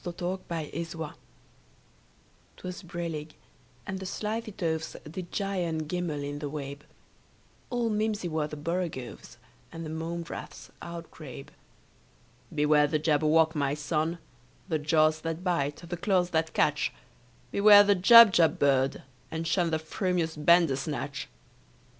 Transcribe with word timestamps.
_JABBERWOCKY 0.03 1.13
'Twas 2.57 2.81
brillig, 2.81 3.35
and 3.85 3.99
the 3.99 4.05
slithy 4.07 4.51
toves 4.51 4.95
Did 5.07 5.31
gyre 5.31 5.67
and 5.67 5.87
gimble 5.87 6.23
in 6.23 6.39
the 6.39 6.49
wabe; 6.49 6.79
All 7.69 7.87
mimsy 7.91 8.27
were 8.27 8.47
the 8.47 8.57
borogoves, 8.57 9.37
And 9.71 9.85
the 9.85 9.91
mome 9.91 10.23
raths 10.23 10.71
outgrabe. 10.81 11.49
"Beware 12.51 12.87
the 12.87 12.97
Jabberwock, 12.97 13.53
my 13.53 13.75
son! 13.75 14.17
The 14.67 14.79
jaws 14.79 15.21
that 15.21 15.43
bite, 15.43 15.83
the 15.87 15.97
claws 15.97 16.31
that 16.31 16.53
catch! 16.55 16.91
Beware 17.51 17.83
the 17.83 17.93
Jubjub 17.95 18.57
bird, 18.57 19.03
and 19.29 19.45
shun 19.45 19.69
The 19.69 19.77
frumious 19.77 20.35
Bandersnatch!" 20.35 21.27